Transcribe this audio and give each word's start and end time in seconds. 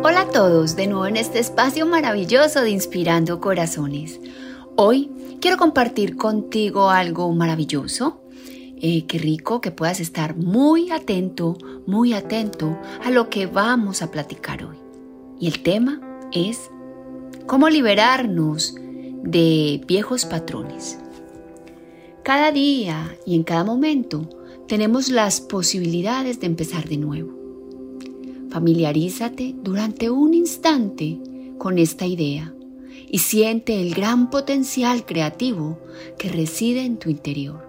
Hola 0.00 0.20
a 0.20 0.30
todos, 0.30 0.76
de 0.76 0.86
nuevo 0.86 1.06
en 1.06 1.16
este 1.16 1.40
espacio 1.40 1.84
maravilloso 1.84 2.60
de 2.62 2.70
Inspirando 2.70 3.40
Corazones. 3.40 4.20
Hoy 4.76 5.10
quiero 5.40 5.56
compartir 5.56 6.16
contigo 6.16 6.90
algo 6.90 7.32
maravilloso. 7.32 8.22
Eh, 8.80 9.06
qué 9.06 9.18
rico 9.18 9.60
que 9.60 9.72
puedas 9.72 9.98
estar 9.98 10.36
muy 10.36 10.92
atento, 10.92 11.58
muy 11.84 12.12
atento 12.12 12.78
a 13.04 13.10
lo 13.10 13.28
que 13.28 13.46
vamos 13.46 14.00
a 14.00 14.12
platicar 14.12 14.64
hoy. 14.64 14.76
Y 15.40 15.48
el 15.48 15.64
tema 15.64 16.00
es 16.30 16.70
cómo 17.48 17.68
liberarnos 17.68 18.76
de 19.24 19.80
viejos 19.84 20.26
patrones. 20.26 21.00
Cada 22.22 22.52
día 22.52 23.16
y 23.26 23.34
en 23.34 23.42
cada 23.42 23.64
momento 23.64 24.28
tenemos 24.68 25.08
las 25.08 25.40
posibilidades 25.40 26.38
de 26.38 26.46
empezar 26.46 26.88
de 26.88 26.98
nuevo. 26.98 27.37
Familiarízate 28.50 29.54
durante 29.62 30.10
un 30.10 30.34
instante 30.34 31.18
con 31.58 31.78
esta 31.78 32.06
idea 32.06 32.54
y 33.10 33.18
siente 33.18 33.80
el 33.80 33.94
gran 33.94 34.30
potencial 34.30 35.04
creativo 35.04 35.78
que 36.18 36.28
reside 36.28 36.84
en 36.84 36.98
tu 36.98 37.10
interior. 37.10 37.66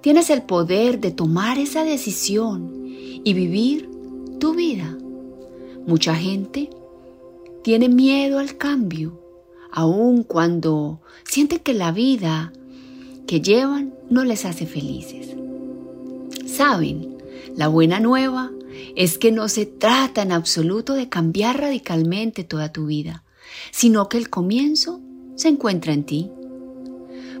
Tienes 0.00 0.30
el 0.30 0.42
poder 0.42 1.00
de 1.00 1.10
tomar 1.10 1.58
esa 1.58 1.84
decisión 1.84 2.72
y 2.84 3.32
vivir 3.34 3.90
tu 4.38 4.54
vida. 4.54 4.96
Mucha 5.86 6.14
gente 6.14 6.70
tiene 7.62 7.88
miedo 7.88 8.38
al 8.38 8.56
cambio, 8.56 9.20
aun 9.70 10.22
cuando 10.22 11.00
siente 11.24 11.60
que 11.60 11.74
la 11.74 11.92
vida 11.92 12.52
que 13.26 13.40
llevan 13.40 13.94
no 14.08 14.24
les 14.24 14.44
hace 14.44 14.66
felices. 14.66 15.36
Saben, 16.46 17.18
la 17.56 17.68
buena 17.68 18.00
nueva 18.00 18.50
es 18.96 19.18
que 19.18 19.32
no 19.32 19.48
se 19.48 19.66
trata 19.66 20.22
en 20.22 20.32
absoluto 20.32 20.94
de 20.94 21.08
cambiar 21.08 21.60
radicalmente 21.60 22.44
toda 22.44 22.72
tu 22.72 22.86
vida, 22.86 23.24
sino 23.70 24.08
que 24.08 24.18
el 24.18 24.30
comienzo 24.30 25.00
se 25.36 25.48
encuentra 25.48 25.92
en 25.92 26.04
ti. 26.04 26.30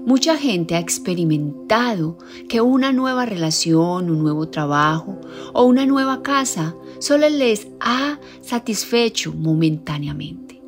Mucha 0.06 0.36
gente 0.36 0.76
ha 0.76 0.78
experimentado 0.78 2.16
que 2.48 2.60
una 2.60 2.92
nueva 2.92 3.26
relación, 3.26 4.10
un 4.10 4.18
nuevo 4.20 4.48
trabajo 4.48 5.20
o 5.52 5.64
una 5.64 5.84
nueva 5.84 6.22
casa 6.22 6.74
solo 6.98 7.28
les 7.28 7.68
ha 7.80 8.18
satisfecho 8.40 9.32
momentáneamente, 9.34 10.62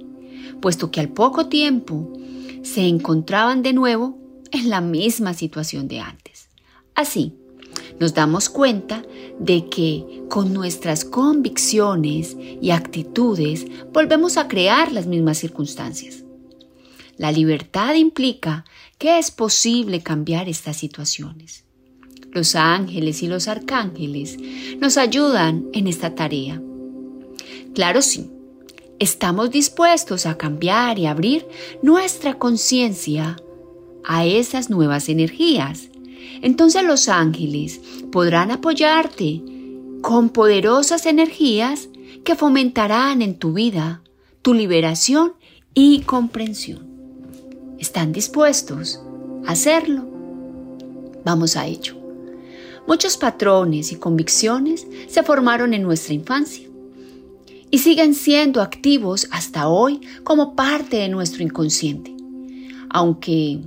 puesto 0.60 0.90
que 0.90 1.00
al 1.00 1.08
poco 1.08 1.46
tiempo 1.48 2.12
se 2.62 2.86
encontraban 2.86 3.62
de 3.62 3.72
nuevo 3.72 4.18
en 4.50 4.68
la 4.68 4.80
misma 4.80 5.32
situación 5.32 5.88
de 5.88 6.00
antes. 6.00 6.48
Así, 6.94 7.34
nos 8.02 8.14
damos 8.14 8.48
cuenta 8.48 9.04
de 9.38 9.68
que 9.68 10.24
con 10.28 10.52
nuestras 10.52 11.04
convicciones 11.04 12.36
y 12.60 12.72
actitudes 12.72 13.64
volvemos 13.92 14.38
a 14.38 14.48
crear 14.48 14.90
las 14.90 15.06
mismas 15.06 15.38
circunstancias. 15.38 16.24
La 17.16 17.30
libertad 17.30 17.94
implica 17.94 18.64
que 18.98 19.20
es 19.20 19.30
posible 19.30 20.02
cambiar 20.02 20.48
estas 20.48 20.78
situaciones. 20.78 21.64
Los 22.32 22.56
ángeles 22.56 23.22
y 23.22 23.28
los 23.28 23.46
arcángeles 23.46 24.36
nos 24.80 24.96
ayudan 24.96 25.66
en 25.72 25.86
esta 25.86 26.16
tarea. 26.16 26.60
Claro 27.72 28.02
sí, 28.02 28.32
estamos 28.98 29.52
dispuestos 29.52 30.26
a 30.26 30.36
cambiar 30.36 30.98
y 30.98 31.06
abrir 31.06 31.46
nuestra 31.84 32.34
conciencia 32.34 33.36
a 34.02 34.26
esas 34.26 34.70
nuevas 34.70 35.08
energías 35.08 35.91
entonces 36.42 36.84
los 36.84 37.08
ángeles 37.08 37.80
podrán 38.10 38.50
apoyarte 38.50 39.42
con 40.02 40.28
poderosas 40.28 41.06
energías 41.06 41.88
que 42.24 42.34
fomentarán 42.34 43.22
en 43.22 43.38
tu 43.38 43.52
vida 43.52 44.02
tu 44.42 44.52
liberación 44.52 45.34
y 45.72 46.00
comprensión. 46.00 46.86
¿Están 47.78 48.12
dispuestos 48.12 49.00
a 49.46 49.52
hacerlo? 49.52 50.04
Vamos 51.24 51.56
a 51.56 51.66
ello. 51.66 51.96
Muchos 52.86 53.16
patrones 53.16 53.92
y 53.92 53.96
convicciones 53.96 54.86
se 55.08 55.22
formaron 55.22 55.72
en 55.72 55.84
nuestra 55.84 56.14
infancia 56.14 56.68
y 57.70 57.78
siguen 57.78 58.14
siendo 58.14 58.60
activos 58.60 59.28
hasta 59.30 59.68
hoy 59.68 60.00
como 60.24 60.56
parte 60.56 60.96
de 60.96 61.08
nuestro 61.08 61.44
inconsciente, 61.44 62.14
aunque 62.90 63.60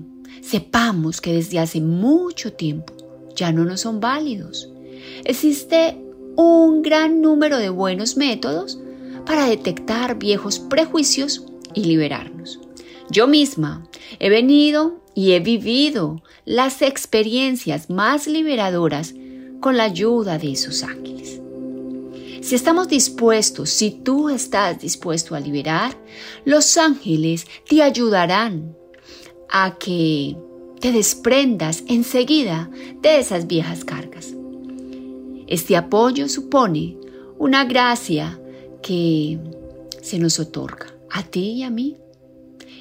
sepamos 0.45 1.21
que 1.21 1.33
desde 1.33 1.59
hace 1.59 1.81
mucho 1.81 2.53
tiempo 2.53 2.93
ya 3.35 3.51
no 3.51 3.65
nos 3.65 3.81
son 3.81 3.99
válidos. 3.99 4.69
Existe 5.23 5.97
un 6.35 6.81
gran 6.81 7.21
número 7.21 7.57
de 7.57 7.69
buenos 7.69 8.15
métodos 8.15 8.79
para 9.25 9.47
detectar 9.47 10.19
viejos 10.19 10.59
prejuicios 10.59 11.45
y 11.73 11.85
liberarnos. 11.85 12.59
Yo 13.09 13.27
misma 13.27 13.87
he 14.19 14.29
venido 14.29 15.01
y 15.15 15.31
he 15.31 15.39
vivido 15.39 16.21
las 16.45 16.81
experiencias 16.81 17.89
más 17.89 18.27
liberadoras 18.27 19.13
con 19.61 19.77
la 19.77 19.85
ayuda 19.85 20.37
de 20.37 20.51
esos 20.51 20.83
ángeles. 20.83 21.41
Si 22.41 22.53
estamos 22.53 22.87
dispuestos, 22.87 23.71
si 23.71 23.89
tú 23.89 24.29
estás 24.29 24.79
dispuesto 24.79 25.33
a 25.33 25.39
liberar, 25.39 25.97
los 26.45 26.77
ángeles 26.77 27.47
te 27.67 27.81
ayudarán 27.81 28.75
a 29.49 29.77
que 29.77 30.37
te 30.79 30.91
desprendas 30.91 31.83
enseguida 31.87 32.69
de 33.01 33.19
esas 33.19 33.47
viejas 33.47 33.85
cargas. 33.85 34.33
Este 35.47 35.77
apoyo 35.77 36.27
supone 36.27 36.97
una 37.37 37.65
gracia 37.65 38.39
que 38.81 39.39
se 40.01 40.19
nos 40.19 40.39
otorga 40.39 40.87
a 41.11 41.23
ti 41.23 41.51
y 41.51 41.63
a 41.63 41.69
mí 41.69 41.97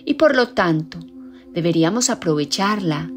y 0.05 0.15
por 0.15 0.35
lo 0.35 0.49
tanto 0.49 0.99
deberíamos 1.53 2.11
aprovecharla 2.11 3.11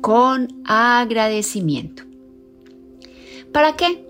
con 0.00 0.62
agradecimiento. 0.64 2.04
¿Para 3.52 3.76
qué? 3.76 4.04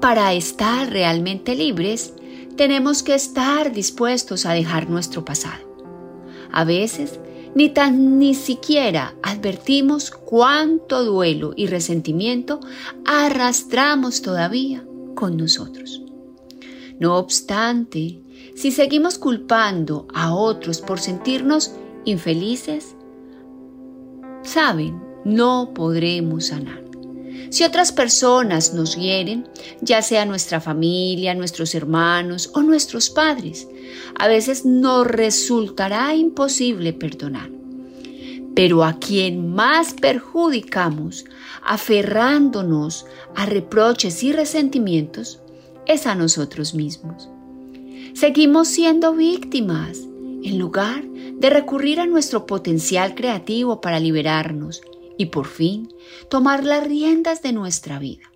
Para 0.00 0.32
estar 0.32 0.90
realmente 0.90 1.54
libres 1.54 2.14
tenemos 2.56 3.02
que 3.02 3.14
estar 3.14 3.72
dispuestos 3.72 4.46
a 4.46 4.52
dejar 4.52 4.88
nuestro 4.90 5.24
pasado. 5.24 5.72
A 6.52 6.64
veces 6.64 7.18
ni 7.54 7.68
tan 7.68 8.18
ni 8.18 8.34
siquiera 8.34 9.14
advertimos 9.22 10.10
cuánto 10.10 11.04
duelo 11.04 11.52
y 11.56 11.66
resentimiento 11.66 12.60
arrastramos 13.04 14.22
todavía 14.22 14.84
con 15.14 15.36
nosotros. 15.36 16.02
No 16.98 17.18
obstante, 17.18 18.20
si 18.54 18.70
seguimos 18.70 19.18
culpando 19.18 20.06
a 20.14 20.34
otros 20.34 20.80
por 20.80 21.00
sentirnos 21.00 21.72
infelices, 22.04 22.94
saben, 24.42 25.00
no 25.24 25.72
podremos 25.74 26.46
sanar. 26.46 26.82
Si 27.50 27.64
otras 27.64 27.92
personas 27.92 28.72
nos 28.72 28.96
hieren, 28.96 29.46
ya 29.82 30.00
sea 30.00 30.24
nuestra 30.24 30.60
familia, 30.60 31.34
nuestros 31.34 31.74
hermanos 31.74 32.50
o 32.54 32.62
nuestros 32.62 33.10
padres, 33.10 33.68
a 34.18 34.28
veces 34.28 34.64
nos 34.64 35.06
resultará 35.06 36.14
imposible 36.14 36.92
perdonar. 36.92 37.50
Pero 38.54 38.84
a 38.84 38.98
quien 38.98 39.54
más 39.54 39.94
perjudicamos 39.94 41.24
aferrándonos 41.62 43.06
a 43.34 43.46
reproches 43.46 44.22
y 44.22 44.32
resentimientos 44.32 45.40
es 45.86 46.06
a 46.06 46.14
nosotros 46.14 46.74
mismos. 46.74 47.28
Seguimos 48.14 48.68
siendo 48.68 49.14
víctimas 49.14 50.00
en 50.42 50.58
lugar 50.58 51.02
de 51.04 51.50
recurrir 51.50 52.00
a 52.00 52.06
nuestro 52.06 52.46
potencial 52.46 53.14
creativo 53.14 53.80
para 53.80 54.00
liberarnos 54.00 54.82
y 55.16 55.26
por 55.26 55.46
fin 55.46 55.88
tomar 56.28 56.64
las 56.64 56.86
riendas 56.86 57.42
de 57.42 57.52
nuestra 57.52 57.98
vida. 57.98 58.31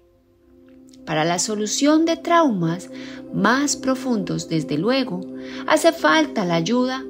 Para 1.07 1.25
la 1.25 1.39
solución 1.39 2.05
de 2.05 2.17
traumas 2.17 2.91
más 3.33 3.77
profundos, 3.77 4.49
desde 4.49 4.77
luego, 4.77 5.21
hace 5.69 5.93
falta 5.93 6.45
la 6.45 6.57
ayuda 6.57 7.05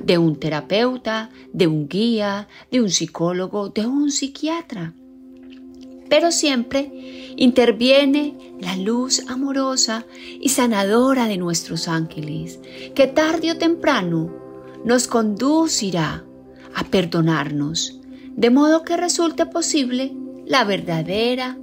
de 0.00 0.18
un 0.18 0.36
terapeuta, 0.36 1.30
de 1.52 1.68
un 1.68 1.88
guía, 1.88 2.48
de 2.70 2.80
un 2.80 2.90
psicólogo, 2.90 3.68
de 3.68 3.86
un 3.86 4.10
psiquiatra. 4.10 4.92
Pero 6.08 6.32
siempre 6.32 7.32
interviene 7.36 8.56
la 8.60 8.76
luz 8.76 9.22
amorosa 9.28 10.04
y 10.40 10.48
sanadora 10.48 11.26
de 11.26 11.36
nuestros 11.36 11.88
ángeles, 11.88 12.58
que 12.94 13.06
tarde 13.06 13.52
o 13.52 13.56
temprano 13.56 14.34
nos 14.84 15.06
conducirá 15.06 16.24
a 16.74 16.84
perdonarnos, 16.84 18.00
de 18.36 18.50
modo 18.50 18.82
que 18.82 18.96
resulte 18.96 19.46
posible 19.46 20.12
la 20.44 20.64
verdadera 20.64 21.56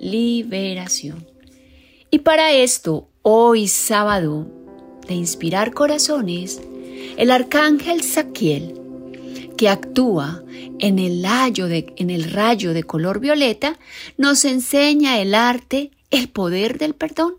liberación. 0.00 1.26
Y 2.10 2.20
para 2.20 2.52
esto, 2.52 3.08
hoy 3.22 3.68
sábado, 3.68 4.50
de 5.06 5.14
inspirar 5.14 5.72
corazones, 5.72 6.60
el 7.16 7.30
arcángel 7.30 8.02
Saquiel, 8.02 8.74
que 9.56 9.68
actúa 9.68 10.42
en 10.78 10.98
el, 10.98 11.22
rayo 11.22 11.66
de, 11.66 11.92
en 11.96 12.10
el 12.10 12.24
rayo 12.32 12.72
de 12.72 12.82
color 12.82 13.20
violeta, 13.20 13.78
nos 14.16 14.44
enseña 14.44 15.20
el 15.20 15.34
arte, 15.34 15.90
el 16.10 16.28
poder 16.28 16.78
del 16.78 16.94
perdón. 16.94 17.34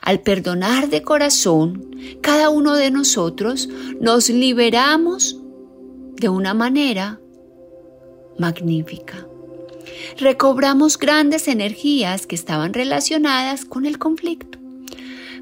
Al 0.00 0.20
perdonar 0.20 0.88
de 0.88 1.02
corazón, 1.02 1.96
cada 2.20 2.50
uno 2.50 2.74
de 2.74 2.90
nosotros 2.90 3.68
nos 4.00 4.30
liberamos 4.30 5.40
de 6.16 6.28
una 6.28 6.54
manera 6.54 7.20
magnífica. 8.38 9.26
Recobramos 10.18 10.98
grandes 10.98 11.48
energías 11.48 12.26
que 12.26 12.34
estaban 12.34 12.74
relacionadas 12.74 13.64
con 13.64 13.86
el 13.86 13.98
conflicto. 13.98 14.58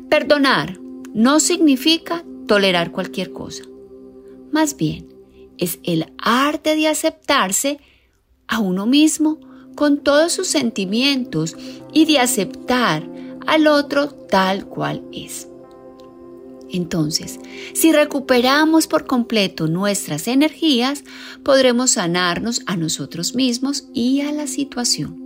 Perdonar 0.09 0.79
no 1.15 1.41
significa 1.41 2.25
tolerar 2.47 2.93
cualquier 2.93 3.33
cosa. 3.33 3.65
Más 4.51 4.77
bien, 4.77 5.09
es 5.59 5.79
el 5.85 6.13
arte 6.19 6.77
de 6.77 6.89
aceptarse 6.89 7.79
a 8.47 8.59
uno 8.59 8.87
mismo 8.87 9.39
con 9.75 9.99
todos 9.99 10.33
sus 10.33 10.49
sentimientos 10.49 11.57
y 11.93 12.05
de 12.05 12.19
aceptar 12.19 13.09
al 13.47 13.67
otro 13.67 14.09
tal 14.09 14.67
cual 14.67 15.03
es. 15.13 15.49
Entonces, 16.73 17.39
si 17.75 17.93
recuperamos 17.93 18.87
por 18.87 19.07
completo 19.07 19.69
nuestras 19.69 20.27
energías, 20.27 21.05
podremos 21.45 21.93
sanarnos 21.93 22.63
a 22.67 22.77
nosotros 22.77 23.35
mismos 23.35 23.85
y 23.93 24.23
a 24.23 24.33
la 24.33 24.47
situación. 24.47 25.23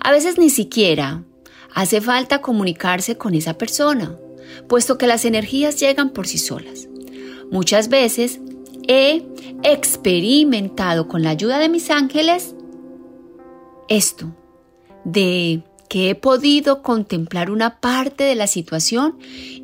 A 0.00 0.12
veces 0.12 0.38
ni 0.38 0.50
siquiera 0.50 1.24
hace 1.74 2.00
falta 2.00 2.40
comunicarse 2.40 3.18
con 3.18 3.34
esa 3.34 3.58
persona, 3.58 4.16
puesto 4.68 4.98
que 4.98 5.08
las 5.08 5.24
energías 5.24 5.80
llegan 5.80 6.10
por 6.10 6.28
sí 6.28 6.38
solas. 6.38 6.88
Muchas 7.50 7.88
veces 7.88 8.40
he 8.86 9.26
experimentado 9.64 11.08
con 11.08 11.22
la 11.22 11.30
ayuda 11.30 11.58
de 11.58 11.68
mis 11.68 11.90
ángeles 11.90 12.54
esto, 13.88 14.32
de 15.04 15.64
que 15.92 16.08
he 16.08 16.14
podido 16.14 16.80
contemplar 16.80 17.50
una 17.50 17.78
parte 17.78 18.24
de 18.24 18.34
la 18.34 18.46
situación 18.46 19.18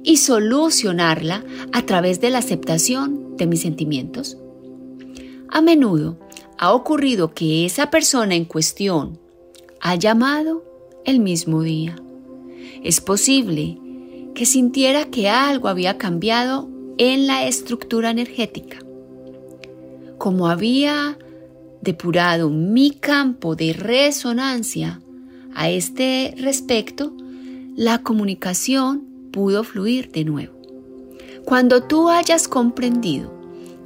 y 0.05 0.19
solucionarla 0.19 1.43
a 1.73 1.87
través 1.87 2.21
de 2.21 2.29
la 2.29 2.37
aceptación 2.37 3.35
de 3.39 3.47
mis 3.47 3.63
sentimientos. 3.63 4.37
A 5.49 5.63
menudo 5.63 6.19
ha 6.59 6.75
ocurrido 6.75 7.33
que 7.33 7.65
esa 7.65 7.89
persona 7.89 8.35
en 8.35 8.45
cuestión 8.45 9.19
ha 9.81 9.95
llamado 9.95 10.63
el 11.07 11.19
mismo 11.19 11.63
día. 11.63 11.97
Es 12.85 13.01
posible 13.01 13.79
que 14.35 14.45
sintiera 14.45 15.07
que 15.07 15.31
algo 15.31 15.69
había 15.69 15.97
cambiado 15.97 16.69
en 16.99 17.27
la 17.27 17.47
estructura 17.47 18.11
energética 18.11 18.81
como 20.19 20.49
había 20.49 21.17
depurado 21.81 22.51
mi 22.51 22.91
campo 22.91 23.57
de 23.57 23.73
resonancia 23.73 25.01
a 25.55 25.71
este 25.71 26.35
respecto, 26.39 27.13
la 27.77 27.99
comunicación 27.99 29.05
pudo 29.31 29.65
fluir 29.65 30.11
de 30.11 30.25
nuevo. 30.25 30.55
Cuando 31.45 31.83
tú 31.83 32.09
hayas 32.11 32.49
comprendido 32.49 33.33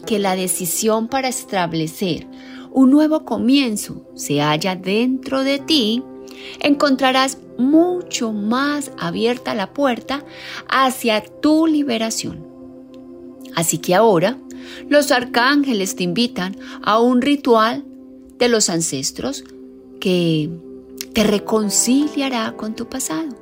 que 0.07 0.19
la 0.19 0.35
decisión 0.35 1.09
para 1.09 1.29
establecer 1.29 2.27
un 2.73 2.91
nuevo 2.91 3.25
comienzo 3.25 4.09
se 4.15 4.41
halla 4.41 4.77
dentro 4.77 5.45
de 5.45 5.59
ti, 5.59 6.03
encontrarás 6.61 7.39
mucho 7.59 8.33
más 8.33 8.93
abierta 8.99 9.55
la 9.55 9.73
puerta 9.73 10.25
hacia 10.69 11.23
tu 11.23 11.67
liberación. 11.67 12.47
Así 13.55 13.79
que 13.79 13.95
ahora 13.95 14.39
los 14.89 15.11
arcángeles 15.11 15.97
te 15.97 16.05
invitan 16.05 16.57
a 16.83 16.99
un 16.99 17.21
ritual 17.21 17.85
de 18.39 18.49
los 18.49 18.71
ancestros 18.71 19.45
que 20.01 20.51
te 21.13 21.25
reconciliará 21.25 22.53
con 22.57 22.75
tu 22.75 22.87
pasado, 22.87 23.37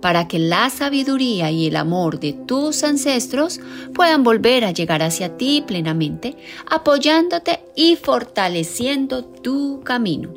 para 0.00 0.28
que 0.28 0.38
la 0.38 0.70
sabiduría 0.70 1.50
y 1.50 1.66
el 1.66 1.76
amor 1.76 2.20
de 2.20 2.32
tus 2.32 2.84
ancestros 2.84 3.60
puedan 3.94 4.22
volver 4.22 4.64
a 4.64 4.70
llegar 4.70 5.02
hacia 5.02 5.36
ti 5.36 5.64
plenamente, 5.66 6.36
apoyándote 6.66 7.60
y 7.74 7.96
fortaleciendo 7.96 9.24
tu 9.24 9.80
camino. 9.82 10.34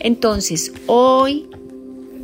Entonces, 0.00 0.72
hoy 0.86 1.48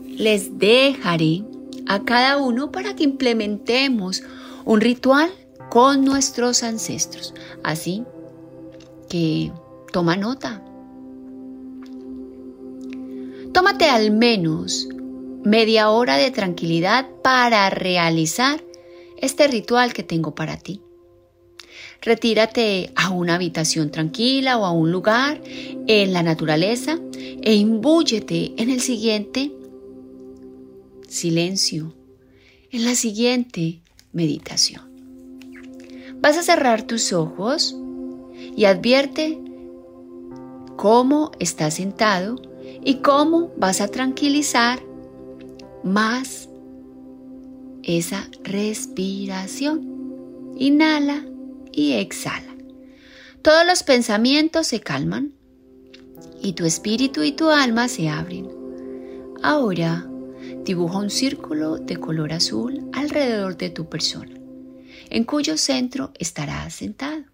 les 0.08 0.58
dejaré 0.58 1.44
a 1.86 2.00
cada 2.00 2.36
uno 2.36 2.70
para 2.70 2.94
que 2.94 3.04
implementemos 3.04 4.22
un 4.64 4.80
ritual 4.80 5.30
con 5.70 6.04
nuestros 6.04 6.62
ancestros. 6.62 7.34
Así 7.62 8.04
que 9.08 9.50
toma 9.92 10.16
nota. 10.16 10.62
Tómate 13.52 13.86
al 13.86 14.12
menos 14.12 14.88
media 15.44 15.90
hora 15.90 16.16
de 16.16 16.30
tranquilidad 16.30 17.08
para 17.22 17.68
realizar 17.70 18.62
este 19.16 19.48
ritual 19.48 19.92
que 19.92 20.04
tengo 20.04 20.34
para 20.34 20.56
ti. 20.56 20.80
Retírate 22.00 22.92
a 22.94 23.10
una 23.10 23.34
habitación 23.34 23.90
tranquila 23.90 24.56
o 24.56 24.64
a 24.64 24.70
un 24.70 24.92
lugar 24.92 25.40
en 25.44 26.12
la 26.12 26.22
naturaleza 26.22 26.98
e 27.42 27.54
imbúyete 27.54 28.52
en 28.56 28.70
el 28.70 28.80
siguiente 28.80 29.50
silencio, 31.08 31.92
en 32.70 32.84
la 32.84 32.94
siguiente 32.94 33.80
meditación. 34.12 34.82
Vas 36.20 36.38
a 36.38 36.42
cerrar 36.42 36.82
tus 36.82 37.12
ojos 37.12 37.76
y 38.56 38.66
advierte 38.66 39.38
cómo 40.76 41.32
estás 41.40 41.74
sentado 41.74 42.49
y 42.84 42.96
cómo 42.96 43.52
vas 43.56 43.80
a 43.80 43.88
tranquilizar 43.88 44.80
más 45.84 46.48
esa 47.82 48.28
respiración. 48.42 49.88
Inhala 50.56 51.24
y 51.72 51.92
exhala. 51.92 52.54
Todos 53.42 53.66
los 53.66 53.82
pensamientos 53.82 54.66
se 54.66 54.80
calman 54.80 55.32
y 56.42 56.52
tu 56.52 56.66
espíritu 56.66 57.22
y 57.22 57.32
tu 57.32 57.48
alma 57.48 57.88
se 57.88 58.08
abren. 58.08 58.48
Ahora 59.42 60.06
dibuja 60.64 60.98
un 60.98 61.10
círculo 61.10 61.76
de 61.76 61.96
color 61.96 62.32
azul 62.32 62.90
alrededor 62.92 63.56
de 63.56 63.70
tu 63.70 63.88
persona 63.88 64.40
en 65.08 65.24
cuyo 65.24 65.56
centro 65.56 66.12
estarás 66.18 66.74
sentado. 66.74 67.24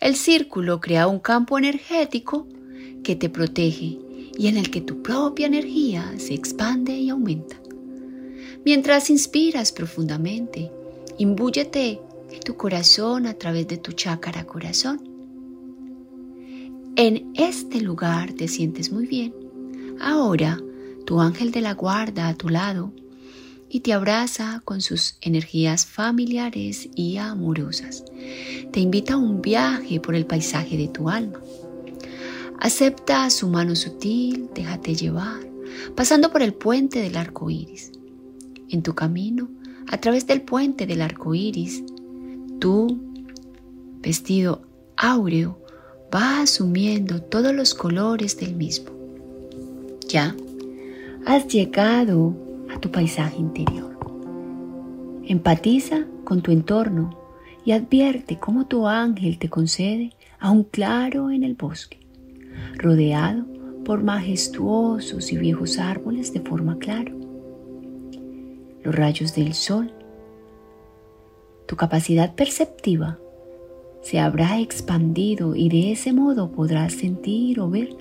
El 0.00 0.16
círculo 0.16 0.80
crea 0.80 1.06
un 1.06 1.20
campo 1.20 1.58
energético 1.58 2.46
que 3.04 3.14
te 3.14 3.28
protege 3.28 3.98
y 4.38 4.48
en 4.48 4.56
el 4.56 4.70
que 4.70 4.80
tu 4.80 5.02
propia 5.02 5.46
energía 5.46 6.14
se 6.18 6.34
expande 6.34 6.92
y 6.92 7.10
aumenta. 7.10 7.60
Mientras 8.64 9.10
inspiras 9.10 9.72
profundamente, 9.72 10.70
imbúyete 11.18 12.00
tu 12.44 12.56
corazón 12.56 13.26
a 13.26 13.34
través 13.34 13.68
de 13.68 13.76
tu 13.76 13.92
chácara 13.92 14.44
corazón. 14.44 15.00
En 16.96 17.32
este 17.34 17.80
lugar 17.80 18.32
te 18.32 18.48
sientes 18.48 18.92
muy 18.92 19.06
bien. 19.06 19.34
Ahora, 20.00 20.60
tu 21.06 21.20
ángel 21.20 21.50
de 21.50 21.60
la 21.60 21.74
guarda 21.74 22.28
a 22.28 22.34
tu 22.34 22.48
lado 22.48 22.92
y 23.68 23.80
te 23.80 23.92
abraza 23.92 24.60
con 24.64 24.80
sus 24.80 25.16
energías 25.22 25.86
familiares 25.86 26.90
y 26.94 27.16
amorosas. 27.16 28.04
Te 28.72 28.80
invita 28.80 29.14
a 29.14 29.18
un 29.18 29.40
viaje 29.40 30.00
por 30.00 30.14
el 30.14 30.26
paisaje 30.26 30.76
de 30.76 30.88
tu 30.88 31.08
alma. 31.08 31.40
Acepta 32.64 33.28
su 33.30 33.48
mano 33.48 33.74
sutil, 33.74 34.48
déjate 34.54 34.94
llevar, 34.94 35.40
pasando 35.96 36.30
por 36.30 36.42
el 36.42 36.54
puente 36.54 37.00
del 37.00 37.16
arco 37.16 37.50
iris. 37.50 37.90
En 38.68 38.84
tu 38.84 38.94
camino, 38.94 39.48
a 39.88 39.98
través 39.98 40.28
del 40.28 40.42
puente 40.42 40.86
del 40.86 41.02
arco 41.02 41.34
iris, 41.34 41.82
tú, 42.60 43.00
vestido 44.00 44.62
áureo, 44.96 45.58
va 46.14 46.42
asumiendo 46.42 47.20
todos 47.20 47.52
los 47.52 47.74
colores 47.74 48.36
del 48.36 48.54
mismo. 48.54 48.92
Ya 50.06 50.36
has 51.26 51.48
llegado 51.48 52.36
a 52.72 52.78
tu 52.78 52.92
paisaje 52.92 53.40
interior. 53.40 53.98
Empatiza 55.24 56.06
con 56.22 56.42
tu 56.42 56.52
entorno 56.52 57.18
y 57.64 57.72
advierte 57.72 58.38
cómo 58.38 58.68
tu 58.68 58.86
ángel 58.86 59.40
te 59.40 59.50
concede 59.50 60.12
a 60.38 60.52
un 60.52 60.62
claro 60.62 61.32
en 61.32 61.42
el 61.42 61.54
bosque, 61.54 62.01
rodeado 62.76 63.44
por 63.84 64.02
majestuosos 64.02 65.32
y 65.32 65.36
viejos 65.36 65.78
árboles 65.78 66.32
de 66.32 66.40
forma 66.40 66.78
claro. 66.78 67.14
Los 68.82 68.94
rayos 68.94 69.34
del 69.34 69.54
sol, 69.54 69.92
tu 71.66 71.76
capacidad 71.76 72.34
perceptiva 72.34 73.18
se 74.02 74.18
habrá 74.18 74.60
expandido 74.60 75.54
y 75.54 75.68
de 75.68 75.92
ese 75.92 76.12
modo 76.12 76.50
podrás 76.50 76.92
sentir 76.94 77.60
o 77.60 77.70
ver 77.70 77.96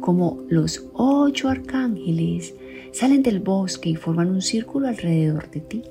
como 0.00 0.38
los 0.48 0.88
ocho 0.94 1.48
arcángeles 1.48 2.54
salen 2.92 3.22
del 3.22 3.40
bosque 3.40 3.90
y 3.90 3.96
forman 3.96 4.30
un 4.30 4.42
círculo 4.42 4.88
alrededor 4.88 5.50
de 5.50 5.60
ti. 5.60 5.82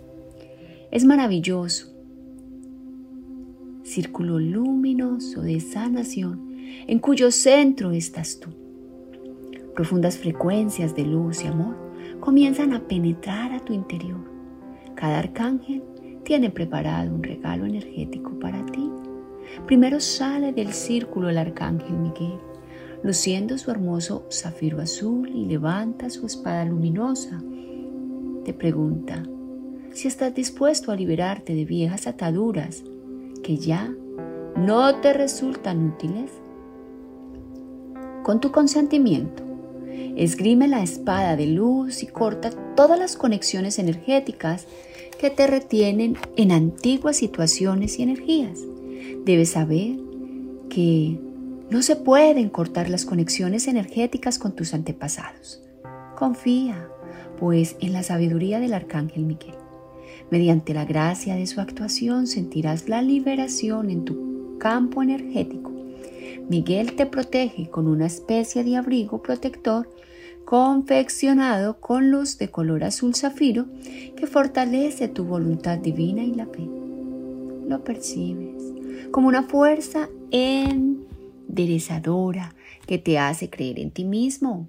Es 0.92 1.06
maravilloso. 1.06 1.88
Círculo 3.84 4.40
luminoso 4.40 5.42
de 5.42 5.60
sanación 5.60 6.51
en 6.88 7.00
cuyo 7.00 7.32
centro 7.32 7.92
estás 7.92 8.40
tú. 8.40 8.50
Profundas 9.76 10.18
frecuencias 10.18 10.96
de 10.96 11.06
luz 11.06 11.44
y 11.44 11.48
amor 11.48 11.76
comienzan 12.20 12.74
a 12.74 12.88
penetrar 12.88 13.54
a 13.54 13.60
tu 13.60 13.74
interior. 13.74 14.20
Cada 14.96 15.20
arcángel 15.20 15.84
tiene 16.24 16.50
preparado 16.50 17.14
un 17.14 17.24
regalo 17.24 17.66
energético 17.66 18.38
para 18.40 18.66
ti. 18.68 18.90
Primero 19.66 20.00
sale 20.00 20.54
del 20.54 20.74
círculo 20.74 21.30
el 21.30 21.38
arcángel 21.38 21.98
Miguel, 21.98 22.40
luciendo 23.04 23.58
su 23.58 23.72
hermoso 23.72 24.28
zafiro 24.32 24.80
azul 24.80 25.30
y 25.30 25.46
levanta 25.46 26.10
su 26.10 26.26
espada 26.26 26.66
luminosa. 26.66 27.42
Te 28.46 28.54
pregunta 28.54 29.24
si 29.94 30.08
estás 30.08 30.34
dispuesto 30.34 30.92
a 30.92 30.96
liberarte 30.96 31.54
de 31.54 31.66
viejas 31.66 32.08
ataduras 32.08 32.84
que 33.44 33.58
ya 33.58 33.94
no 34.56 34.96
te 35.02 35.14
resultan 35.14 35.88
útiles. 35.88 36.32
Con 38.24 38.40
tu 38.40 38.52
consentimiento, 38.52 39.44
esgrime 40.16 40.68
la 40.68 40.84
espada 40.84 41.36
de 41.36 41.48
luz 41.48 42.04
y 42.04 42.08
corta 42.08 42.52
todas 42.76 43.00
las 43.00 43.16
conexiones 43.16 43.80
energéticas 43.80 44.68
que 45.20 45.32
te 45.32 45.48
retienen 45.48 46.18
en 46.38 46.52
antiguas 46.52 47.18
situaciones 47.18 47.98
y 47.98 48.04
energías. 48.04 48.60
Debes 49.26 49.52
saber 49.52 49.98
que 50.70 51.20
no 51.72 51.82
se 51.82 51.96
pueden 51.96 52.50
cortar 52.50 52.90
las 52.90 53.06
conexiones 53.06 53.68
energéticas 53.68 54.38
con 54.38 54.56
tus 54.56 54.76
antepasados. 54.76 55.62
Confía, 56.16 56.90
pues, 57.40 57.76
en 57.80 57.94
la 57.94 58.04
sabiduría 58.04 58.60
del 58.60 58.76
Arcángel 58.76 59.26
Miguel. 59.26 59.56
Mediante 60.30 60.76
la 60.76 60.86
gracia 60.86 61.36
de 61.36 61.48
su 61.48 61.60
actuación 61.60 62.28
sentirás 62.28 62.88
la 62.88 63.02
liberación 63.02 63.90
en 63.90 64.06
tu 64.06 64.58
campo 64.60 65.02
energético. 65.02 65.71
Miguel 66.50 66.96
te 66.96 67.06
protege 67.06 67.70
con 67.70 67.88
una 67.88 68.08
especie 68.08 68.64
de 68.64 68.78
abrigo 68.78 69.22
protector 69.22 69.88
confeccionado 70.46 71.80
con 71.80 72.12
luz 72.12 72.38
de 72.38 72.50
color 72.50 72.84
azul 72.84 73.16
zafiro 73.16 73.68
que 74.16 74.28
fortalece 74.28 75.08
tu 75.08 75.24
voluntad 75.24 75.78
divina 75.78 76.24
y 76.24 76.34
la 76.34 76.46
fe. 76.46 76.68
Lo 77.68 77.84
percibes 77.84 78.64
como 79.12 79.28
una 79.28 79.44
fuerza 79.44 80.10
enderezadora 80.32 82.56
que 82.86 82.98
te 82.98 83.20
hace 83.20 83.50
creer 83.50 83.80
en 83.80 83.92
ti 83.92 84.04
mismo. 84.04 84.68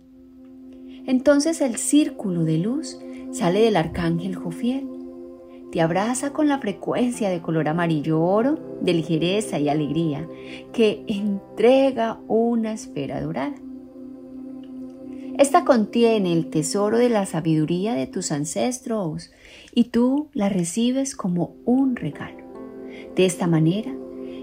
Entonces 1.06 1.60
el 1.60 1.76
círculo 1.76 2.44
de 2.44 2.58
luz 2.58 2.98
sale 3.32 3.60
del 3.60 3.76
arcángel 3.76 4.36
Jofiel. 4.36 4.86
Te 5.72 5.80
abraza 5.80 6.34
con 6.34 6.48
la 6.48 6.58
frecuencia 6.58 7.30
de 7.30 7.40
color 7.40 7.66
amarillo 7.66 8.20
oro, 8.20 8.58
de 8.82 8.92
ligereza 8.92 9.58
y 9.58 9.70
alegría, 9.70 10.28
que 10.74 11.02
entrega 11.06 12.20
una 12.28 12.74
esfera 12.74 13.22
dorada. 13.22 13.54
Esta 15.38 15.64
contiene 15.64 16.34
el 16.34 16.50
tesoro 16.50 16.98
de 16.98 17.08
la 17.08 17.24
sabiduría 17.24 17.94
de 17.94 18.06
tus 18.06 18.32
ancestros 18.32 19.30
y 19.74 19.84
tú 19.84 20.28
la 20.34 20.50
recibes 20.50 21.16
como 21.16 21.56
un 21.64 21.96
regalo. 21.96 22.44
De 23.16 23.24
esta 23.24 23.46
manera, 23.46 23.94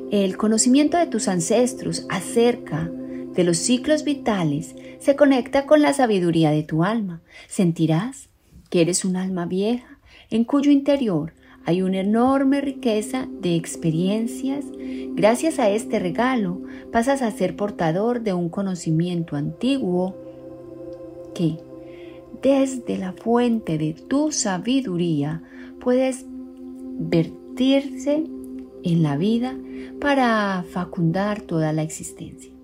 el 0.09 0.35
conocimiento 0.35 0.97
de 0.97 1.05
tus 1.05 1.27
ancestros 1.27 2.07
acerca 2.09 2.89
de 3.35 3.43
los 3.43 3.57
ciclos 3.57 4.03
vitales 4.03 4.75
se 4.97 5.15
conecta 5.15 5.67
con 5.67 5.83
la 5.83 5.93
sabiduría 5.93 6.49
de 6.49 6.63
tu 6.63 6.83
alma. 6.83 7.21
Sentirás 7.47 8.29
que 8.71 8.81
eres 8.81 9.05
un 9.05 9.15
alma 9.15 9.45
vieja 9.45 9.98
en 10.29 10.43
cuyo 10.43 10.71
interior 10.71 11.33
hay 11.65 11.81
una 11.81 11.99
enorme 11.99 12.61
riqueza 12.61 13.27
de 13.41 13.55
experiencias. 13.55 14.65
Gracias 15.13 15.59
a 15.59 15.69
este 15.69 15.99
regalo 15.99 16.61
pasas 16.91 17.21
a 17.21 17.31
ser 17.31 17.55
portador 17.55 18.21
de 18.21 18.33
un 18.33 18.49
conocimiento 18.49 19.35
antiguo 19.35 20.15
que 21.35 21.57
desde 22.41 22.97
la 22.97 23.13
fuente 23.13 23.77
de 23.77 23.93
tu 23.93 24.31
sabiduría 24.31 25.43
puedes 25.79 26.25
vertirse 26.27 28.23
en 28.83 29.03
la 29.03 29.17
vida 29.17 29.55
para 29.99 30.63
facundar 30.69 31.41
toda 31.41 31.73
la 31.73 31.83
existencia. 31.83 32.58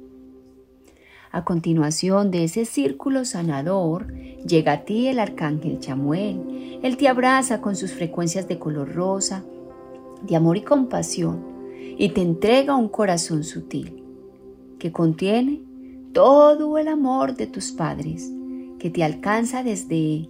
A 1.35 1.43
continuación 1.43 2.31
de 2.31 2.45
ese 2.45 2.63
círculo 2.63 3.25
sanador, 3.25 4.13
llega 4.47 4.71
a 4.71 4.85
ti 4.85 5.09
el 5.09 5.19
arcángel 5.19 5.81
Chamuel. 5.81 6.79
Él 6.81 6.95
te 6.95 7.09
abraza 7.09 7.59
con 7.59 7.75
sus 7.75 7.91
frecuencias 7.91 8.47
de 8.47 8.57
color 8.57 8.95
rosa, 8.95 9.43
de 10.25 10.37
amor 10.37 10.55
y 10.55 10.61
compasión, 10.61 11.43
y 11.97 12.07
te 12.07 12.21
entrega 12.21 12.77
un 12.77 12.87
corazón 12.87 13.43
sutil 13.43 14.01
que 14.79 14.93
contiene 14.93 15.61
todo 16.13 16.77
el 16.77 16.87
amor 16.87 17.35
de 17.35 17.47
tus 17.47 17.73
padres, 17.73 18.31
que 18.79 18.89
te 18.89 19.03
alcanza 19.03 19.61
desde 19.61 20.29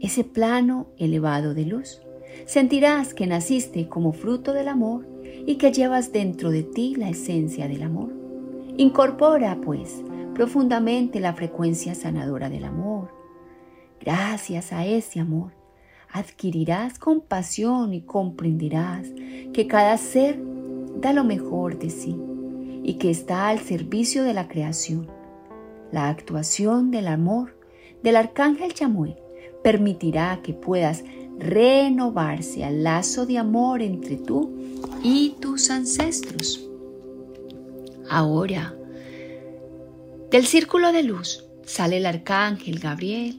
ese 0.00 0.24
plano 0.24 0.88
elevado 0.98 1.54
de 1.54 1.66
luz. 1.66 2.00
Sentirás 2.46 3.14
que 3.14 3.28
naciste 3.28 3.88
como 3.88 4.12
fruto 4.12 4.52
del 4.52 4.66
amor 4.66 5.06
y 5.46 5.54
que 5.54 5.70
llevas 5.70 6.10
dentro 6.10 6.50
de 6.50 6.64
ti 6.64 6.96
la 6.96 7.10
esencia 7.10 7.68
del 7.68 7.84
amor. 7.84 8.10
Incorpora, 8.76 9.60
pues, 9.60 10.02
profundamente 10.34 11.20
la 11.20 11.34
frecuencia 11.34 11.94
sanadora 11.94 12.48
del 12.48 12.64
amor. 12.64 13.12
Gracias 14.00 14.72
a 14.72 14.84
ese 14.86 15.20
amor, 15.20 15.52
adquirirás 16.10 16.98
compasión 16.98 17.94
y 17.94 18.02
comprenderás 18.02 19.08
que 19.52 19.66
cada 19.68 19.96
ser 19.96 20.40
da 20.96 21.12
lo 21.12 21.24
mejor 21.24 21.78
de 21.78 21.90
sí 21.90 22.16
y 22.82 22.94
que 22.94 23.10
está 23.10 23.48
al 23.48 23.60
servicio 23.60 24.24
de 24.24 24.34
la 24.34 24.48
creación. 24.48 25.08
La 25.90 26.08
actuación 26.08 26.90
del 26.90 27.06
amor 27.06 27.56
del 28.02 28.16
arcángel 28.16 28.74
Chamuel 28.74 29.16
permitirá 29.62 30.40
que 30.42 30.54
puedas 30.54 31.04
renovarse 31.38 32.64
al 32.64 32.82
lazo 32.82 33.26
de 33.26 33.38
amor 33.38 33.82
entre 33.82 34.16
tú 34.16 34.50
y 35.02 35.36
tus 35.40 35.70
ancestros. 35.70 36.68
Ahora, 38.10 38.74
del 40.32 40.46
círculo 40.46 40.92
de 40.92 41.02
luz 41.02 41.44
sale 41.66 41.98
el 41.98 42.06
arcángel 42.06 42.78
Gabriel 42.80 43.38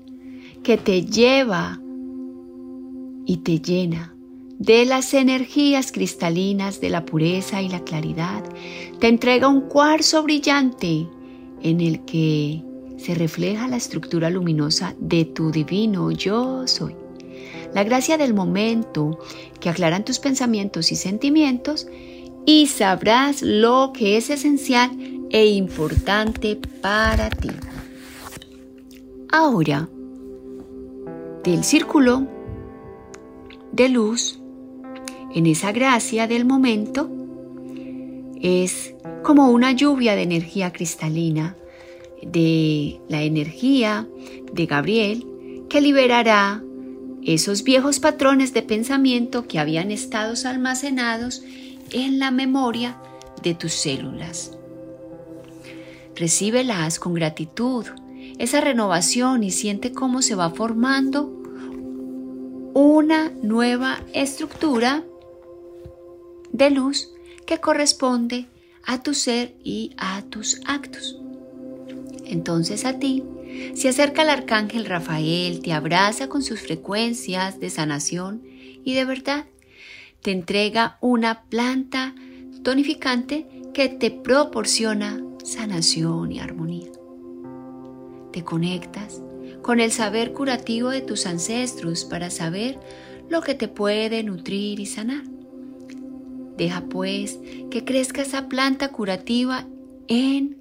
que 0.64 0.78
te 0.78 1.04
lleva 1.04 1.82
y 3.26 3.38
te 3.38 3.60
llena 3.60 4.16
de 4.60 4.86
las 4.86 5.14
energías 5.16 5.92
cristalinas 5.92 6.80
de 6.80 6.92
la 6.92 7.04
pureza 7.04 7.62
y 7.64 7.68
la 7.68 7.84
claridad. 7.84 8.44
Te 9.00 9.08
entrega 9.08 9.48
un 9.48 9.62
cuarzo 9.62 10.22
brillante 10.22 11.08
en 11.64 11.82
el 11.82 12.06
que 12.06 12.64
se 12.98 13.16
refleja 13.16 13.68
la 13.68 13.78
estructura 13.78 14.30
luminosa 14.30 14.96
de 15.00 15.26
tu 15.26 15.52
divino 15.52 16.12
yo 16.12 16.68
soy 16.68 16.96
la 17.74 17.84
gracia 17.84 18.18
del 18.18 18.36
momento 18.36 19.18
que 19.60 19.70
aclaran 19.70 20.06
tus 20.06 20.20
pensamientos 20.20 20.92
y 20.92 20.96
sentimientos 20.96 21.88
y 22.46 22.68
sabrás 22.68 23.42
lo 23.42 23.92
que 23.94 24.18
es 24.18 24.30
esencial 24.30 24.92
e 25.34 25.48
importante 25.48 26.56
para 26.80 27.32
ti. 27.32 27.50
Ahora, 29.32 29.90
del 31.44 31.64
círculo 31.64 32.28
de 33.72 33.90
luz, 33.90 34.40
en 35.34 35.48
esa 35.48 35.72
gracia 35.72 36.28
del 36.28 36.46
momento, 36.46 37.10
es 38.40 38.94
como 39.24 39.50
una 39.50 39.72
lluvia 39.72 40.16
de 40.16 40.22
energía 40.22 40.72
cristalina, 40.72 41.58
de 42.22 43.02
la 43.10 43.24
energía 43.24 44.08
de 44.54 44.68
Gabriel, 44.68 45.26
que 45.68 45.82
liberará 45.82 46.64
esos 47.24 47.64
viejos 47.64 48.00
patrones 48.00 48.54
de 48.54 48.62
pensamiento 48.62 49.48
que 49.48 49.58
habían 49.58 49.90
estado 49.90 50.36
almacenados 50.46 51.42
en 51.92 52.20
la 52.20 52.30
memoria 52.30 53.02
de 53.42 53.56
tus 53.56 53.74
células. 53.74 54.60
Recíbelas 56.16 57.00
con 57.00 57.14
gratitud, 57.14 57.86
esa 58.38 58.62
renovación 58.62 59.44
y 59.44 59.52
siente 59.52 59.92
cómo 59.92 60.22
se 60.22 60.36
va 60.36 60.50
formando 60.52 61.26
una 62.74 63.32
nueva 63.42 64.02
estructura 64.14 65.04
de 66.52 66.70
luz 66.70 67.10
que 67.46 67.60
corresponde 67.60 68.48
a 68.86 69.02
tu 69.02 69.14
ser 69.14 69.56
y 69.64 69.92
a 69.98 70.22
tus 70.24 70.62
actos. 70.66 71.20
Entonces 72.26 72.86
a 72.86 73.00
ti 73.00 73.24
se 73.76 73.90
acerca 73.90 74.24
el 74.24 74.30
arcángel 74.30 74.86
Rafael, 74.86 75.62
te 75.62 75.74
abraza 75.74 76.30
con 76.30 76.42
sus 76.42 76.62
frecuencias 76.62 77.60
de 77.60 77.70
sanación 77.70 78.42
y 78.84 78.94
de 78.94 79.06
verdad 79.06 79.46
te 80.22 80.32
entrega 80.32 80.98
una 81.02 81.44
planta 81.44 82.16
tonificante 82.64 83.46
que 83.74 83.90
te 83.90 84.12
proporciona 84.12 85.23
sanación 85.44 86.32
y 86.32 86.40
armonía. 86.40 86.92
Te 88.32 88.44
conectas 88.44 89.22
con 89.62 89.80
el 89.80 89.92
saber 89.92 90.34
curativo 90.34 90.90
de 90.90 91.02
tus 91.02 91.26
ancestros 91.26 92.06
para 92.06 92.30
saber 92.30 92.80
lo 93.30 93.42
que 93.42 93.54
te 93.54 93.68
puede 93.68 94.24
nutrir 94.24 94.80
y 94.80 94.86
sanar. 94.86 95.24
Deja 96.58 96.82
pues 96.86 97.40
que 97.72 97.84
crezca 97.86 98.22
esa 98.22 98.48
planta 98.48 98.90
curativa 98.90 99.68
en 100.08 100.58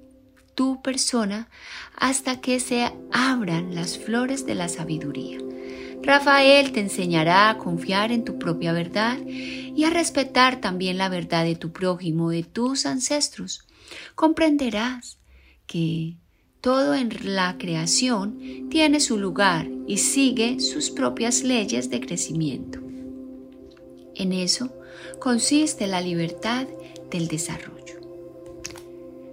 tu 0.55 0.81
persona 0.81 1.49
hasta 1.95 2.41
que 2.41 2.59
se 2.59 2.91
abran 3.11 3.75
las 3.75 3.97
flores 3.97 4.45
de 4.45 4.55
la 4.55 4.69
sabiduría. 4.69 5.39
Rafael 6.01 6.71
te 6.73 6.81
enseñará 6.81 7.49
a 7.49 7.57
confiar 7.57 8.11
en 8.11 8.25
tu 8.25 8.37
propia 8.37 8.73
verdad 8.73 9.17
y 9.25 9.83
a 9.85 9.89
respetar 9.89 10.59
también 10.59 10.97
la 10.97 11.09
verdad 11.09 11.45
de 11.45 11.55
tu 11.55 11.71
prójimo, 11.71 12.29
de 12.29 12.43
tus 12.43 12.85
ancestros. 12.85 13.65
Comprenderás 14.15 15.17
que 15.67 16.15
todo 16.61 16.93
en 16.95 17.09
la 17.35 17.57
creación 17.57 18.69
tiene 18.69 18.99
su 18.99 19.17
lugar 19.17 19.69
y 19.85 19.97
sigue 19.97 20.59
sus 20.61 20.91
propias 20.91 21.43
leyes 21.43 21.89
de 21.89 21.99
crecimiento. 21.99 22.79
En 24.15 24.31
eso 24.31 24.73
consiste 25.19 25.87
la 25.87 25.99
libertad 25.99 26.67
del 27.11 27.27
desarrollo. 27.27 27.99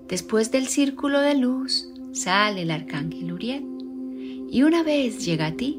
Después 0.08 0.50
del 0.50 0.66
círculo 0.66 1.20
de 1.20 1.36
luz 1.36 1.86
sale 2.12 2.62
el 2.62 2.72
arcángel 2.72 3.32
Uriel 3.32 3.64
y 4.50 4.64
una 4.64 4.82
vez 4.82 5.24
llega 5.24 5.46
a 5.46 5.56
ti, 5.56 5.78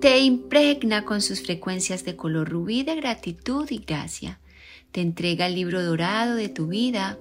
te 0.00 0.18
impregna 0.18 1.04
con 1.04 1.20
sus 1.20 1.42
frecuencias 1.42 2.04
de 2.04 2.16
color 2.16 2.48
rubí 2.48 2.82
de 2.82 2.96
gratitud 2.96 3.70
y 3.70 3.78
gracia. 3.78 4.40
Te 4.90 5.00
entrega 5.00 5.46
el 5.46 5.54
libro 5.54 5.84
dorado 5.84 6.34
de 6.34 6.48
tu 6.48 6.66
vida 6.66 7.16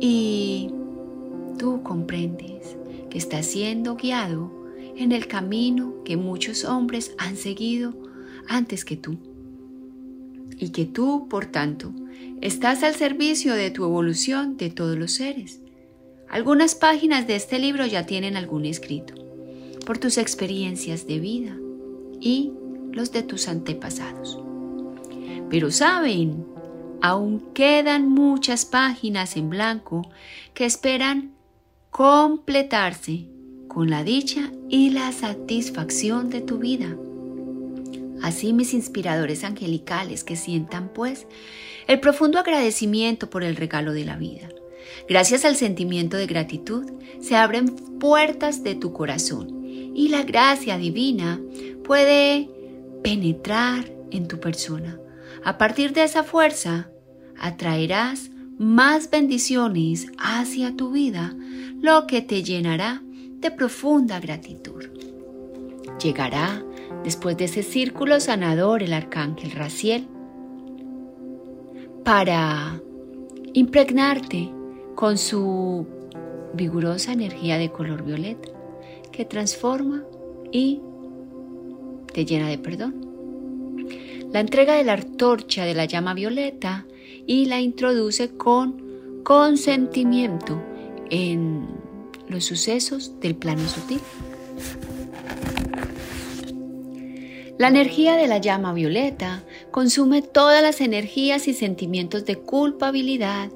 y 0.00 0.70
tú 1.58 1.82
comprendes 1.82 2.76
que 3.10 3.18
estás 3.18 3.46
siendo 3.46 3.96
guiado 3.96 4.50
en 4.96 5.12
el 5.12 5.26
camino 5.26 6.02
que 6.04 6.16
muchos 6.16 6.64
hombres 6.64 7.14
han 7.18 7.36
seguido 7.36 7.94
antes 8.48 8.84
que 8.84 8.96
tú. 8.96 9.16
Y 10.56 10.70
que 10.70 10.84
tú, 10.84 11.26
por 11.28 11.46
tanto, 11.46 11.92
estás 12.40 12.82
al 12.82 12.94
servicio 12.94 13.54
de 13.54 13.70
tu 13.70 13.84
evolución 13.84 14.56
de 14.56 14.70
todos 14.70 14.96
los 14.96 15.12
seres. 15.12 15.60
Algunas 16.28 16.74
páginas 16.74 17.26
de 17.26 17.36
este 17.36 17.58
libro 17.58 17.86
ya 17.86 18.06
tienen 18.06 18.36
algún 18.36 18.64
escrito, 18.66 19.14
por 19.86 19.98
tus 19.98 20.18
experiencias 20.18 21.06
de 21.06 21.18
vida 21.18 21.56
y 22.20 22.52
los 22.92 23.12
de 23.12 23.22
tus 23.22 23.48
antepasados. 23.48 24.38
Pero 25.50 25.70
saben, 25.70 26.44
aún 27.04 27.52
quedan 27.52 28.08
muchas 28.08 28.64
páginas 28.64 29.36
en 29.36 29.50
blanco 29.50 30.08
que 30.54 30.64
esperan 30.64 31.34
completarse 31.90 33.26
con 33.68 33.90
la 33.90 34.02
dicha 34.02 34.50
y 34.70 34.88
la 34.88 35.12
satisfacción 35.12 36.30
de 36.30 36.40
tu 36.40 36.56
vida. 36.56 36.96
Así 38.22 38.54
mis 38.54 38.72
inspiradores 38.72 39.44
angelicales 39.44 40.24
que 40.24 40.34
sientan 40.34 40.88
pues 40.94 41.26
el 41.88 42.00
profundo 42.00 42.38
agradecimiento 42.38 43.28
por 43.28 43.44
el 43.44 43.56
regalo 43.56 43.92
de 43.92 44.06
la 44.06 44.16
vida. 44.16 44.48
Gracias 45.06 45.44
al 45.44 45.56
sentimiento 45.56 46.16
de 46.16 46.26
gratitud 46.26 46.90
se 47.20 47.36
abren 47.36 47.66
puertas 47.98 48.64
de 48.64 48.76
tu 48.76 48.94
corazón 48.94 49.62
y 49.66 50.08
la 50.08 50.22
gracia 50.22 50.78
divina 50.78 51.38
puede 51.84 52.48
penetrar 53.02 53.92
en 54.10 54.26
tu 54.26 54.40
persona. 54.40 54.98
A 55.44 55.58
partir 55.58 55.92
de 55.92 56.04
esa 56.04 56.22
fuerza 56.22 56.88
atraerás 57.38 58.30
más 58.58 59.10
bendiciones 59.10 60.06
hacia 60.18 60.76
tu 60.76 60.92
vida 60.92 61.34
lo 61.80 62.06
que 62.06 62.22
te 62.22 62.42
llenará 62.42 63.02
de 63.40 63.50
profunda 63.50 64.20
gratitud. 64.20 64.84
Llegará 66.02 66.64
después 67.02 67.36
de 67.36 67.44
ese 67.44 67.62
círculo 67.62 68.20
sanador 68.20 68.82
el 68.82 68.92
arcángel 68.92 69.50
Raciel 69.52 70.06
para 72.04 72.80
impregnarte 73.52 74.50
con 74.94 75.18
su 75.18 75.86
vigorosa 76.54 77.12
energía 77.12 77.58
de 77.58 77.70
color 77.70 78.04
violeta 78.04 78.48
que 79.12 79.24
transforma 79.24 80.02
y 80.52 80.80
te 82.12 82.24
llena 82.24 82.48
de 82.48 82.58
perdón. 82.58 83.04
La 84.32 84.40
entrega 84.40 84.74
de 84.74 84.84
la 84.84 84.94
antorcha 84.94 85.64
de 85.64 85.74
la 85.74 85.84
llama 85.84 86.14
violeta 86.14 86.86
y 87.26 87.46
la 87.46 87.60
introduce 87.60 88.30
con 88.36 89.22
consentimiento 89.22 90.62
en 91.10 91.66
los 92.28 92.44
sucesos 92.44 93.18
del 93.20 93.36
plano 93.36 93.66
sutil. 93.68 94.00
La 97.56 97.68
energía 97.68 98.16
de 98.16 98.26
la 98.26 98.38
llama 98.38 98.72
violeta 98.74 99.44
consume 99.70 100.22
todas 100.22 100.60
las 100.60 100.80
energías 100.80 101.46
y 101.46 101.54
sentimientos 101.54 102.24
de 102.24 102.36
culpabilidad 102.36 103.48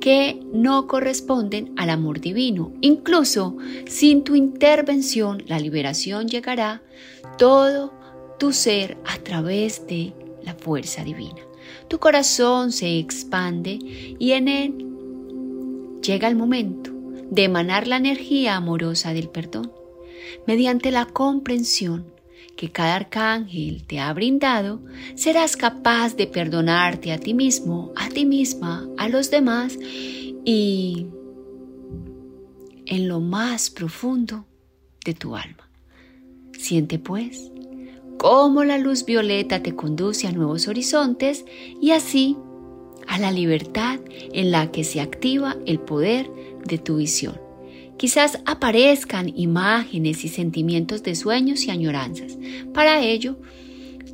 que 0.00 0.40
no 0.52 0.86
corresponden 0.86 1.72
al 1.76 1.90
amor 1.90 2.20
divino. 2.20 2.72
Incluso 2.80 3.56
sin 3.86 4.24
tu 4.24 4.34
intervención, 4.34 5.42
la 5.46 5.58
liberación 5.58 6.26
llegará 6.26 6.82
todo 7.36 7.92
tu 8.38 8.52
ser 8.52 8.96
a 9.04 9.18
través 9.18 9.86
de 9.86 10.14
la 10.42 10.54
fuerza 10.54 11.04
divina. 11.04 11.40
Tu 11.88 11.98
corazón 11.98 12.72
se 12.72 12.98
expande 12.98 13.78
y 14.18 14.32
en 14.32 14.48
él 14.48 14.86
llega 16.02 16.28
el 16.28 16.36
momento 16.36 16.90
de 17.30 17.44
emanar 17.44 17.86
la 17.86 17.96
energía 17.96 18.56
amorosa 18.56 19.12
del 19.12 19.28
perdón. 19.28 19.72
Mediante 20.46 20.90
la 20.90 21.06
comprensión 21.06 22.12
que 22.56 22.70
cada 22.70 22.96
arcángel 22.96 23.84
te 23.84 23.98
ha 24.00 24.12
brindado, 24.12 24.80
serás 25.16 25.56
capaz 25.56 26.16
de 26.16 26.26
perdonarte 26.26 27.12
a 27.12 27.18
ti 27.18 27.34
mismo, 27.34 27.92
a 27.96 28.08
ti 28.08 28.24
misma, 28.24 28.88
a 28.96 29.08
los 29.08 29.30
demás 29.30 29.76
y 30.44 31.06
en 32.86 33.08
lo 33.08 33.20
más 33.20 33.70
profundo 33.70 34.46
de 35.04 35.14
tu 35.14 35.36
alma. 35.36 35.68
Siente 36.52 36.98
pues 36.98 37.50
cómo 38.24 38.64
la 38.64 38.78
luz 38.78 39.04
violeta 39.04 39.62
te 39.62 39.76
conduce 39.76 40.26
a 40.26 40.32
nuevos 40.32 40.66
horizontes 40.66 41.44
y 41.78 41.90
así 41.90 42.38
a 43.06 43.18
la 43.18 43.30
libertad 43.30 44.00
en 44.32 44.50
la 44.50 44.72
que 44.72 44.82
se 44.82 45.02
activa 45.02 45.58
el 45.66 45.78
poder 45.78 46.30
de 46.64 46.78
tu 46.78 46.96
visión. 46.96 47.38
Quizás 47.98 48.38
aparezcan 48.46 49.30
imágenes 49.36 50.24
y 50.24 50.28
sentimientos 50.28 51.02
de 51.02 51.16
sueños 51.16 51.64
y 51.64 51.70
añoranzas. 51.70 52.38
Para 52.72 53.02
ello, 53.02 53.36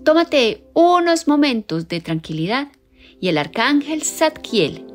tómate 0.03 0.65
unos 0.75 1.29
momentos 1.29 1.87
de 1.87 2.01
tranquilidad 2.01 2.67
y 3.21 3.29
el 3.29 3.39
arcángel 3.39 4.03
Zadkiel 4.03 4.87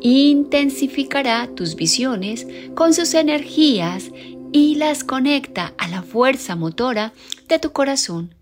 intensificará 0.00 1.50
tus 1.54 1.76
visiones 1.76 2.46
con 2.74 2.94
sus 2.94 3.12
energías 3.12 4.10
y 4.52 4.76
las 4.76 5.04
conecta 5.04 5.74
a 5.76 5.86
la 5.88 6.00
fuerza 6.00 6.56
motora 6.56 7.12
de 7.46 7.58
tu 7.58 7.72
corazón 7.72 8.37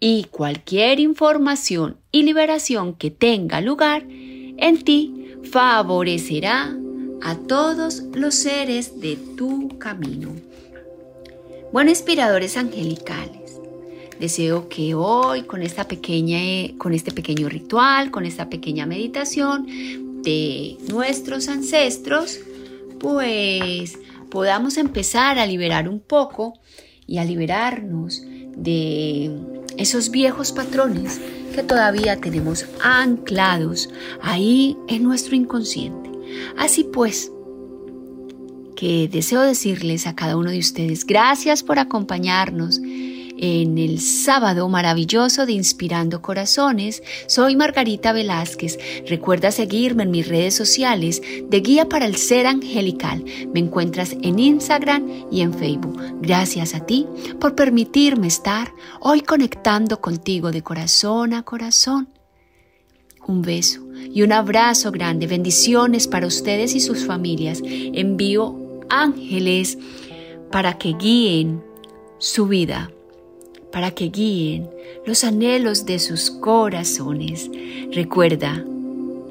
y 0.00 0.24
cualquier 0.24 1.00
información 1.00 1.96
y 2.12 2.22
liberación 2.22 2.94
que 2.94 3.10
tenga 3.10 3.60
lugar 3.60 4.04
en 4.08 4.82
ti 4.84 5.34
favorecerá 5.50 6.76
a 7.22 7.36
todos 7.36 8.02
los 8.14 8.34
seres 8.34 9.00
de 9.00 9.16
tu 9.36 9.78
camino. 9.78 10.30
Bueno, 11.72 11.90
inspiradores 11.90 12.56
angelicales, 12.56 13.60
deseo 14.18 14.68
que 14.68 14.94
hoy 14.94 15.42
con 15.42 15.62
esta 15.62 15.84
pequeña 15.84 16.38
con 16.78 16.94
este 16.94 17.12
pequeño 17.12 17.48
ritual, 17.48 18.10
con 18.10 18.24
esta 18.24 18.48
pequeña 18.48 18.86
meditación 18.86 19.66
de 20.22 20.76
nuestros 20.88 21.48
ancestros, 21.48 22.40
pues 22.98 23.98
podamos 24.30 24.76
empezar 24.76 25.38
a 25.38 25.46
liberar 25.46 25.88
un 25.88 26.00
poco 26.00 26.58
y 27.06 27.18
a 27.18 27.24
liberarnos 27.24 28.22
de 28.56 29.57
esos 29.78 30.10
viejos 30.10 30.52
patrones 30.52 31.20
que 31.54 31.62
todavía 31.62 32.20
tenemos 32.20 32.66
anclados 32.82 33.88
ahí 34.20 34.76
en 34.88 35.02
nuestro 35.02 35.34
inconsciente. 35.34 36.10
Así 36.56 36.84
pues, 36.84 37.32
que 38.76 39.08
deseo 39.08 39.40
decirles 39.40 40.06
a 40.06 40.14
cada 40.14 40.36
uno 40.36 40.50
de 40.50 40.58
ustedes, 40.58 41.06
gracias 41.06 41.62
por 41.62 41.78
acompañarnos 41.78 42.80
en 43.38 43.78
el 43.78 44.00
sábado 44.00 44.68
maravilloso 44.68 45.46
de 45.46 45.52
Inspirando 45.52 46.20
Corazones. 46.20 47.02
Soy 47.26 47.56
Margarita 47.56 48.12
Velázquez. 48.12 48.78
Recuerda 49.06 49.50
seguirme 49.50 50.02
en 50.02 50.10
mis 50.10 50.28
redes 50.28 50.54
sociales 50.54 51.22
de 51.48 51.60
Guía 51.60 51.88
para 51.88 52.06
el 52.06 52.16
Ser 52.16 52.46
Angelical. 52.46 53.24
Me 53.54 53.60
encuentras 53.60 54.12
en 54.20 54.38
Instagram 54.38 55.26
y 55.30 55.40
en 55.40 55.54
Facebook. 55.54 56.00
Gracias 56.20 56.74
a 56.74 56.84
ti 56.84 57.06
por 57.40 57.54
permitirme 57.54 58.26
estar 58.26 58.72
hoy 59.00 59.22
conectando 59.22 60.00
contigo 60.00 60.50
de 60.50 60.62
corazón 60.62 61.32
a 61.32 61.42
corazón. 61.42 62.08
Un 63.26 63.42
beso 63.42 63.80
y 64.12 64.22
un 64.22 64.32
abrazo 64.32 64.90
grande. 64.90 65.26
Bendiciones 65.26 66.08
para 66.08 66.26
ustedes 66.26 66.74
y 66.74 66.80
sus 66.80 67.04
familias. 67.04 67.60
Envío 67.64 68.56
ángeles 68.88 69.78
para 70.50 70.78
que 70.78 70.94
guíen 70.94 71.62
su 72.18 72.48
vida, 72.48 72.90
para 73.72 73.90
que 73.90 74.08
guíen 74.08 74.68
los 75.06 75.24
anhelos 75.24 75.86
de 75.86 75.98
sus 75.98 76.30
corazones. 76.30 77.50
Recuerda 77.92 78.64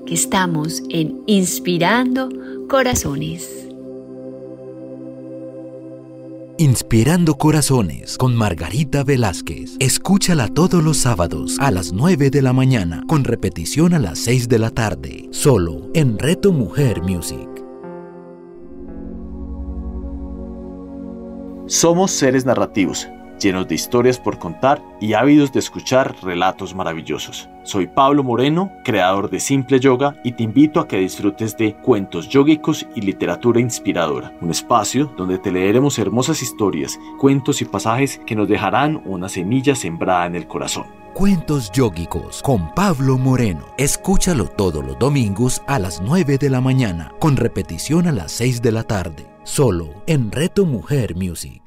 que 0.05 0.13
estamos 0.13 0.83
en 0.89 1.21
Inspirando 1.25 2.29
Corazones. 2.69 3.67
Inspirando 6.59 7.35
Corazones 7.35 8.17
con 8.17 8.35
Margarita 8.35 9.03
Velázquez. 9.03 9.75
Escúchala 9.79 10.47
todos 10.47 10.83
los 10.83 10.97
sábados 10.97 11.57
a 11.59 11.69
las 11.69 11.93
9 11.93 12.31
de 12.31 12.41
la 12.41 12.51
mañana 12.51 13.03
con 13.07 13.23
repetición 13.25 13.93
a 13.93 13.99
las 13.99 14.17
6 14.19 14.49
de 14.49 14.59
la 14.59 14.71
tarde, 14.71 15.27
solo 15.31 15.91
en 15.93 16.17
Reto 16.17 16.51
Mujer 16.51 17.03
Music. 17.03 17.47
Somos 21.67 22.11
seres 22.11 22.45
narrativos 22.45 23.07
llenos 23.39 23.67
de 23.67 23.75
historias 23.75 24.19
por 24.19 24.37
contar 24.39 24.81
y 24.99 25.13
ávidos 25.13 25.51
de 25.51 25.59
escuchar 25.59 26.15
relatos 26.21 26.75
maravillosos. 26.75 27.49
Soy 27.63 27.87
Pablo 27.87 28.23
Moreno, 28.23 28.71
creador 28.83 29.29
de 29.29 29.39
Simple 29.39 29.79
Yoga, 29.79 30.15
y 30.23 30.31
te 30.31 30.43
invito 30.43 30.79
a 30.79 30.87
que 30.87 30.97
disfrutes 30.99 31.57
de 31.57 31.75
Cuentos 31.75 32.29
Yógicos 32.29 32.87
y 32.95 33.01
Literatura 33.01 33.59
Inspiradora, 33.59 34.33
un 34.41 34.51
espacio 34.51 35.13
donde 35.17 35.37
te 35.37 35.51
leeremos 35.51 35.99
hermosas 35.99 36.41
historias, 36.41 36.97
cuentos 37.19 37.61
y 37.61 37.65
pasajes 37.65 38.21
que 38.25 38.35
nos 38.35 38.47
dejarán 38.47 39.01
una 39.05 39.27
semilla 39.27 39.75
sembrada 39.75 40.25
en 40.25 40.35
el 40.35 40.47
corazón. 40.47 40.85
Cuentos 41.13 41.71
Yógicos 41.71 42.43
con 42.43 42.73
Pablo 42.75 43.17
Moreno. 43.17 43.65
Escúchalo 43.77 44.45
todos 44.45 44.85
los 44.85 44.99
domingos 44.99 45.63
a 45.65 45.79
las 45.79 45.99
9 45.99 46.37
de 46.37 46.49
la 46.51 46.61
mañana, 46.61 47.11
con 47.17 47.37
repetición 47.37 48.07
a 48.07 48.11
las 48.11 48.31
6 48.33 48.61
de 48.61 48.71
la 48.71 48.83
tarde, 48.83 49.25
solo 49.43 49.89
en 50.05 50.31
Reto 50.31 50.65
Mujer 50.67 51.15
Music. 51.15 51.66